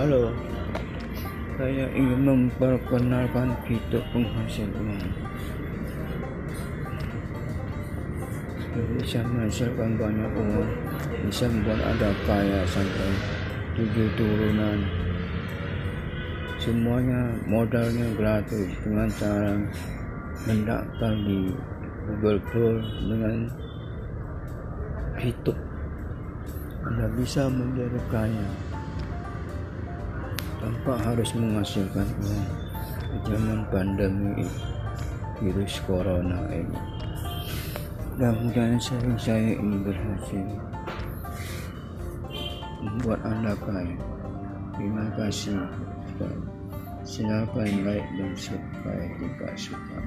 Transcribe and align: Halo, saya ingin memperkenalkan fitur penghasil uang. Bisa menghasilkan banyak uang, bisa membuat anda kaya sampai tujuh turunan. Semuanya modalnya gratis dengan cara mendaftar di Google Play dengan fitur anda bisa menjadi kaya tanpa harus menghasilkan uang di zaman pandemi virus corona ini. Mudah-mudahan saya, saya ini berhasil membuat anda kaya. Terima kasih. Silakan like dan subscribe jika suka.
Halo, 0.00 0.32
saya 1.60 1.84
ingin 1.92 2.24
memperkenalkan 2.24 3.52
fitur 3.68 4.00
penghasil 4.16 4.64
uang. 4.72 5.12
Bisa 8.96 9.20
menghasilkan 9.20 10.00
banyak 10.00 10.30
uang, 10.40 10.72
bisa 11.28 11.52
membuat 11.52 11.84
anda 11.84 12.16
kaya 12.24 12.64
sampai 12.64 13.12
tujuh 13.76 14.08
turunan. 14.16 14.88
Semuanya 16.56 17.36
modalnya 17.44 18.08
gratis 18.16 18.72
dengan 18.80 19.12
cara 19.20 19.52
mendaftar 20.48 21.12
di 21.12 21.52
Google 22.08 22.40
Play 22.48 22.80
dengan 23.04 23.52
fitur 25.20 25.60
anda 26.88 27.04
bisa 27.12 27.52
menjadi 27.52 28.00
kaya 28.08 28.48
tanpa 30.60 30.92
harus 31.00 31.32
menghasilkan 31.32 32.04
uang 32.20 32.48
di 33.10 33.18
zaman 33.26 33.60
pandemi 33.72 34.44
virus 35.40 35.80
corona 35.88 36.44
ini. 36.52 36.80
Mudah-mudahan 38.20 38.76
saya, 38.76 39.16
saya 39.16 39.56
ini 39.56 39.80
berhasil 39.80 40.46
membuat 42.84 43.20
anda 43.24 43.56
kaya. 43.56 43.96
Terima 44.76 45.08
kasih. 45.16 45.64
Silakan 47.00 47.88
like 47.88 48.04
dan 48.20 48.36
subscribe 48.36 49.12
jika 49.16 49.48
suka. 49.56 49.98